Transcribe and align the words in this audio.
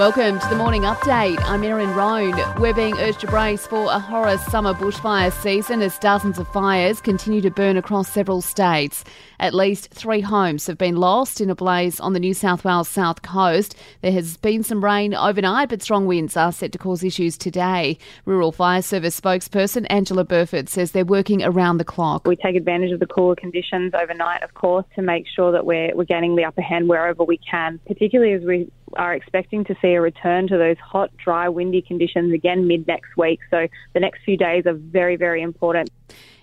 Welcome 0.00 0.40
to 0.40 0.48
the 0.48 0.56
morning 0.56 0.84
update. 0.84 1.38
I'm 1.42 1.62
Erin 1.62 1.94
Roan. 1.94 2.32
We're 2.58 2.72
being 2.72 2.96
urged 3.00 3.20
to 3.20 3.26
brace 3.26 3.66
for 3.66 3.84
a 3.92 3.98
horror 3.98 4.38
summer 4.38 4.72
bushfire 4.72 5.30
season 5.30 5.82
as 5.82 5.98
dozens 5.98 6.38
of 6.38 6.48
fires 6.48 7.02
continue 7.02 7.42
to 7.42 7.50
burn 7.50 7.76
across 7.76 8.10
several 8.10 8.40
states. 8.40 9.04
At 9.40 9.52
least 9.52 9.90
three 9.90 10.22
homes 10.22 10.66
have 10.68 10.78
been 10.78 10.96
lost 10.96 11.42
in 11.42 11.50
a 11.50 11.54
blaze 11.54 12.00
on 12.00 12.14
the 12.14 12.18
New 12.18 12.32
South 12.32 12.64
Wales 12.64 12.88
south 12.88 13.20
coast. 13.20 13.76
There 14.00 14.12
has 14.12 14.38
been 14.38 14.62
some 14.62 14.82
rain 14.82 15.12
overnight, 15.12 15.68
but 15.68 15.82
strong 15.82 16.06
winds 16.06 16.34
are 16.34 16.50
set 16.50 16.72
to 16.72 16.78
cause 16.78 17.04
issues 17.04 17.36
today. 17.36 17.98
Rural 18.24 18.52
Fire 18.52 18.80
Service 18.80 19.20
spokesperson 19.20 19.86
Angela 19.90 20.24
Burford 20.24 20.70
says 20.70 20.92
they're 20.92 21.04
working 21.04 21.42
around 21.42 21.76
the 21.76 21.84
clock. 21.84 22.26
We 22.26 22.36
take 22.36 22.56
advantage 22.56 22.92
of 22.92 23.00
the 23.00 23.06
cooler 23.06 23.36
conditions 23.36 23.92
overnight, 23.92 24.42
of 24.44 24.54
course, 24.54 24.86
to 24.94 25.02
make 25.02 25.26
sure 25.36 25.52
that 25.52 25.66
we're, 25.66 25.94
we're 25.94 26.04
gaining 26.04 26.36
the 26.36 26.44
upper 26.44 26.62
hand 26.62 26.88
wherever 26.88 27.22
we 27.22 27.36
can, 27.38 27.78
particularly 27.86 28.32
as 28.32 28.42
we 28.44 28.70
are 28.96 29.14
expecting 29.14 29.64
to 29.64 29.74
see 29.80 29.94
a 29.94 30.00
return 30.00 30.48
to 30.48 30.58
those 30.58 30.78
hot, 30.78 31.10
dry, 31.16 31.48
windy 31.48 31.82
conditions 31.82 32.32
again 32.32 32.66
mid 32.66 32.86
next 32.86 33.16
week. 33.16 33.40
So 33.50 33.68
the 33.94 34.00
next 34.00 34.22
few 34.24 34.36
days 34.36 34.66
are 34.66 34.74
very, 34.74 35.16
very 35.16 35.42
important. 35.42 35.90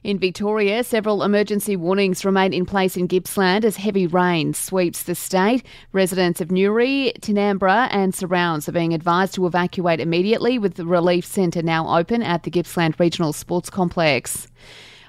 In 0.03 0.19
Victoria, 0.19 0.83
several 0.83 1.23
emergency 1.23 1.75
warnings 1.75 2.23
remain 2.23 2.53
in 2.53 2.65
place 2.65 2.95
in 2.95 3.07
Gippsland 3.07 3.65
as 3.65 3.75
heavy 3.75 4.07
rain 4.07 4.53
sweeps 4.53 5.03
the 5.03 5.15
state. 5.15 5.65
Residents 5.91 6.39
of 6.39 6.51
Newry, 6.51 7.11
Tinamba, 7.19 7.89
and 7.91 8.15
surrounds 8.15 8.69
are 8.69 8.73
being 8.73 8.93
advised 8.93 9.33
to 9.33 9.45
evacuate 9.45 9.99
immediately, 9.99 10.57
with 10.57 10.75
the 10.75 10.85
relief 10.85 11.25
centre 11.25 11.61
now 11.61 11.97
open 11.97 12.23
at 12.23 12.43
the 12.43 12.51
Gippsland 12.51 12.97
Regional 12.99 13.33
Sports 13.33 13.69
Complex. 13.69 14.47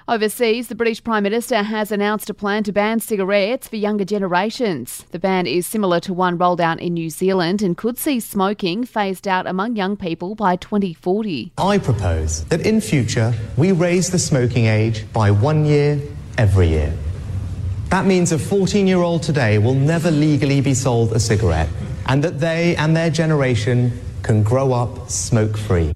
Overseas, 0.09 0.69
the 0.69 0.73
British 0.73 1.03
Prime 1.03 1.21
Minister 1.21 1.61
has 1.61 1.91
announced 1.91 2.31
a 2.31 2.33
plan 2.33 2.63
to 2.63 2.71
ban 2.71 2.99
cigarettes 2.99 3.67
for 3.67 3.75
younger 3.75 4.03
generations. 4.03 5.05
The 5.11 5.19
ban 5.19 5.45
is 5.45 5.67
similar 5.67 5.99
to 5.99 6.15
one 6.15 6.35
rolled 6.35 6.59
out 6.59 6.79
in 6.79 6.95
New 6.95 7.11
Zealand 7.11 7.61
and 7.61 7.77
could 7.77 7.99
see 7.99 8.19
smoking 8.19 8.85
phased 8.85 9.27
out 9.27 9.45
among 9.45 9.75
young 9.75 9.95
people 9.95 10.33
by 10.33 10.55
2040. 10.55 11.51
I 11.59 11.77
propose 11.77 12.43
that 12.45 12.65
in 12.65 12.81
future 12.81 13.35
we 13.55 13.71
raise 13.71 14.09
the 14.09 14.17
smoking 14.17 14.65
age 14.65 15.05
by 15.13 15.29
one 15.29 15.63
year 15.63 16.01
every 16.39 16.69
year. 16.69 16.91
That 17.89 18.07
means 18.07 18.31
a 18.31 18.39
14 18.39 18.87
year 18.87 19.03
old 19.03 19.21
today 19.21 19.59
will 19.59 19.75
never 19.75 20.09
legally 20.09 20.59
be 20.59 20.73
sold 20.73 21.13
a 21.13 21.19
cigarette, 21.19 21.69
and 22.07 22.23
that 22.23 22.39
they 22.39 22.75
and 22.77 22.97
their 22.97 23.11
generation 23.11 23.91
can 24.23 24.41
grow 24.41 24.73
up 24.73 25.07
smoke 25.07 25.55
free. 25.55 25.93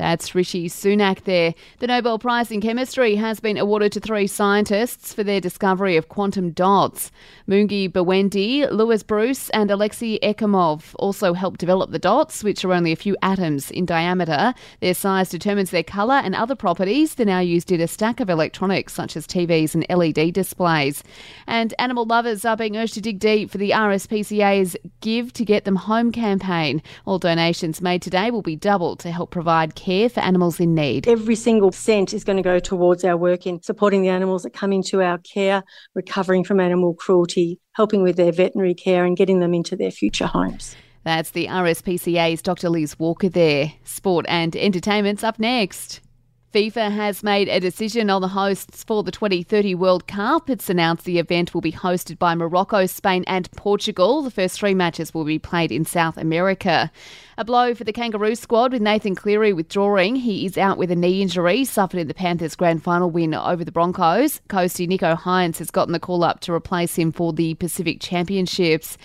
That's 0.00 0.34
Rishi 0.34 0.66
Sunak 0.70 1.24
there. 1.24 1.54
The 1.78 1.86
Nobel 1.86 2.18
Prize 2.18 2.50
in 2.50 2.62
Chemistry 2.62 3.16
has 3.16 3.38
been 3.38 3.58
awarded 3.58 3.92
to 3.92 4.00
three 4.00 4.26
scientists 4.26 5.12
for 5.12 5.22
their 5.22 5.42
discovery 5.42 5.98
of 5.98 6.08
quantum 6.08 6.52
dots. 6.52 7.12
Moungi 7.46 7.86
Bawendi, 7.86 8.66
Louis 8.72 9.02
Brus, 9.02 9.50
and 9.50 9.70
Alexei 9.70 10.18
Ekimov 10.20 10.94
also 10.98 11.34
helped 11.34 11.60
develop 11.60 11.90
the 11.90 11.98
dots, 11.98 12.42
which 12.42 12.64
are 12.64 12.72
only 12.72 12.92
a 12.92 12.96
few 12.96 13.14
atoms 13.20 13.70
in 13.70 13.84
diameter. 13.84 14.54
Their 14.80 14.94
size 14.94 15.28
determines 15.28 15.70
their 15.70 15.82
colour 15.82 16.14
and 16.14 16.34
other 16.34 16.54
properties. 16.56 17.16
They're 17.16 17.26
now 17.26 17.40
used 17.40 17.70
in 17.70 17.82
a 17.82 17.86
stack 17.86 18.20
of 18.20 18.30
electronics 18.30 18.94
such 18.94 19.18
as 19.18 19.26
TVs 19.26 19.74
and 19.74 19.84
LED 19.90 20.32
displays. 20.32 21.04
And 21.46 21.74
animal 21.78 22.06
lovers 22.06 22.46
are 22.46 22.56
being 22.56 22.78
urged 22.78 22.94
to 22.94 23.02
dig 23.02 23.18
deep 23.18 23.50
for 23.50 23.58
the 23.58 23.72
RSPCA's 23.72 24.78
Give 25.02 25.30
to 25.34 25.44
Get 25.44 25.66
Them 25.66 25.76
Home 25.76 26.10
campaign. 26.10 26.82
All 27.04 27.18
donations 27.18 27.82
made 27.82 28.00
today 28.00 28.30
will 28.30 28.40
be 28.40 28.56
doubled 28.56 28.98
to 29.00 29.10
help 29.10 29.30
provide 29.30 29.74
care 29.74 29.89
care 29.90 30.08
for 30.08 30.20
animals 30.20 30.60
in 30.60 30.74
need. 30.74 31.08
Every 31.08 31.34
single 31.34 31.72
cent 31.72 32.14
is 32.14 32.22
going 32.22 32.36
to 32.36 32.42
go 32.42 32.60
towards 32.60 33.04
our 33.04 33.16
work 33.16 33.44
in 33.44 33.60
supporting 33.60 34.02
the 34.02 34.08
animals 34.08 34.44
that 34.44 34.52
come 34.52 34.72
into 34.72 35.02
our 35.02 35.18
care, 35.18 35.64
recovering 35.94 36.44
from 36.44 36.60
animal 36.60 36.94
cruelty, 36.94 37.58
helping 37.72 38.02
with 38.02 38.16
their 38.16 38.30
veterinary 38.30 38.74
care, 38.74 39.04
and 39.04 39.16
getting 39.16 39.40
them 39.40 39.52
into 39.52 39.74
their 39.74 39.90
future 39.90 40.26
homes. 40.26 40.76
That's 41.02 41.30
the 41.30 41.46
RSPCA's 41.46 42.40
Dr. 42.42 42.68
Liz 42.68 42.98
Walker 43.00 43.28
there. 43.28 43.72
Sport 43.82 44.26
and 44.28 44.54
entertainment's 44.54 45.24
up 45.24 45.40
next. 45.40 46.00
FIFA 46.52 46.90
has 46.90 47.22
made 47.22 47.48
a 47.48 47.60
decision 47.60 48.10
on 48.10 48.22
the 48.22 48.26
hosts 48.26 48.82
for 48.82 49.04
the 49.04 49.12
2030 49.12 49.76
World 49.76 50.08
Cup. 50.08 50.50
It's 50.50 50.68
announced 50.68 51.04
the 51.04 51.20
event 51.20 51.54
will 51.54 51.60
be 51.60 51.70
hosted 51.70 52.18
by 52.18 52.34
Morocco, 52.34 52.86
Spain, 52.86 53.22
and 53.28 53.48
Portugal. 53.52 54.20
The 54.22 54.32
first 54.32 54.58
three 54.58 54.74
matches 54.74 55.14
will 55.14 55.24
be 55.24 55.38
played 55.38 55.70
in 55.70 55.84
South 55.84 56.16
America. 56.16 56.90
A 57.38 57.44
blow 57.44 57.72
for 57.72 57.84
the 57.84 57.92
Kangaroo 57.92 58.34
squad 58.34 58.72
with 58.72 58.82
Nathan 58.82 59.14
Cleary 59.14 59.52
withdrawing. 59.52 60.16
He 60.16 60.44
is 60.44 60.58
out 60.58 60.76
with 60.76 60.90
a 60.90 60.96
knee 60.96 61.22
injury 61.22 61.64
suffered 61.64 62.00
in 62.00 62.08
the 62.08 62.14
Panthers' 62.14 62.56
grand 62.56 62.82
final 62.82 63.10
win 63.10 63.32
over 63.32 63.64
the 63.64 63.70
Broncos. 63.70 64.40
Coastie 64.48 64.88
Nicho 64.88 65.16
Hynes 65.16 65.58
has 65.58 65.70
gotten 65.70 65.92
the 65.92 66.00
call 66.00 66.24
up 66.24 66.40
to 66.40 66.52
replace 66.52 66.96
him 66.96 67.12
for 67.12 67.32
the 67.32 67.54
Pacific 67.54 68.00
Championships. 68.00 68.98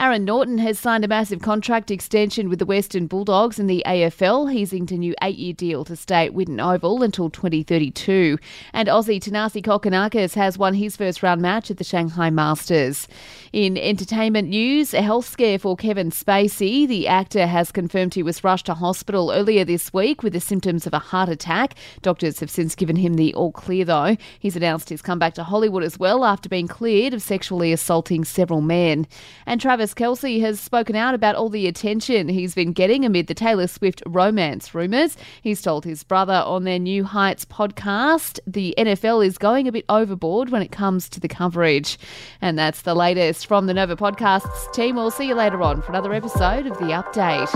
Aaron 0.00 0.24
Naughton 0.24 0.58
has 0.58 0.78
signed 0.78 1.04
a 1.04 1.08
massive 1.08 1.42
contract 1.42 1.90
extension 1.90 2.48
with 2.48 2.58
the 2.58 2.64
Western 2.64 3.06
Bulldogs 3.06 3.58
in 3.58 3.66
the 3.66 3.82
AFL. 3.86 4.50
He's 4.50 4.72
inked 4.72 4.92
a 4.92 4.96
new 4.96 5.14
eight 5.22 5.36
year 5.36 5.52
deal 5.52 5.84
to 5.84 5.94
stay 5.94 6.24
at 6.26 6.32
Whitten 6.32 6.58
Oval 6.58 6.89
until 6.98 7.30
2032. 7.30 8.38
And 8.72 8.88
Aussie 8.88 9.20
Thanasi 9.20 9.62
Kokkinakis 9.62 10.34
has 10.34 10.58
won 10.58 10.74
his 10.74 10.96
first 10.96 11.22
round 11.22 11.40
match 11.40 11.70
at 11.70 11.78
the 11.78 11.84
Shanghai 11.84 12.30
Masters. 12.30 13.08
In 13.52 13.76
entertainment 13.76 14.48
news, 14.48 14.94
a 14.94 15.02
health 15.02 15.26
scare 15.26 15.58
for 15.58 15.76
Kevin 15.76 16.10
Spacey. 16.10 16.86
The 16.86 17.08
actor 17.08 17.46
has 17.46 17.72
confirmed 17.72 18.14
he 18.14 18.22
was 18.22 18.44
rushed 18.44 18.66
to 18.66 18.74
hospital 18.74 19.32
earlier 19.32 19.64
this 19.64 19.92
week 19.92 20.22
with 20.22 20.32
the 20.32 20.40
symptoms 20.40 20.86
of 20.86 20.94
a 20.94 20.98
heart 20.98 21.28
attack. 21.28 21.74
Doctors 22.02 22.40
have 22.40 22.50
since 22.50 22.74
given 22.74 22.96
him 22.96 23.14
the 23.14 23.34
all 23.34 23.52
clear, 23.52 23.84
though. 23.84 24.16
He's 24.38 24.56
announced 24.56 24.88
his 24.88 25.02
comeback 25.02 25.34
to 25.34 25.44
Hollywood 25.44 25.82
as 25.82 25.98
well 25.98 26.24
after 26.24 26.48
being 26.48 26.68
cleared 26.68 27.14
of 27.14 27.22
sexually 27.22 27.72
assaulting 27.72 28.24
several 28.24 28.60
men. 28.60 29.06
And 29.46 29.60
Travis 29.60 29.94
Kelce 29.94 30.40
has 30.40 30.60
spoken 30.60 30.96
out 30.96 31.14
about 31.14 31.36
all 31.36 31.48
the 31.48 31.66
attention 31.66 32.28
he's 32.28 32.54
been 32.54 32.72
getting 32.72 33.04
amid 33.04 33.26
the 33.26 33.34
Taylor 33.34 33.66
Swift 33.66 34.02
romance 34.06 34.74
rumours. 34.74 35.16
He's 35.42 35.62
told 35.62 35.84
his 35.84 36.02
brother 36.02 36.42
on 36.46 36.64
their 36.64 36.78
New 36.82 37.04
Heights 37.04 37.44
podcast. 37.44 38.40
The 38.46 38.74
NFL 38.76 39.24
is 39.26 39.38
going 39.38 39.68
a 39.68 39.72
bit 39.72 39.84
overboard 39.88 40.50
when 40.50 40.62
it 40.62 40.72
comes 40.72 41.08
to 41.10 41.20
the 41.20 41.28
coverage. 41.28 41.98
And 42.40 42.58
that's 42.58 42.82
the 42.82 42.94
latest 42.94 43.46
from 43.46 43.66
the 43.66 43.74
Nova 43.74 43.96
Podcasts 43.96 44.72
team. 44.72 44.96
We'll 44.96 45.10
see 45.10 45.28
you 45.28 45.34
later 45.34 45.62
on 45.62 45.82
for 45.82 45.92
another 45.92 46.12
episode 46.12 46.66
of 46.66 46.76
The 46.78 46.86
Update. 46.86 47.50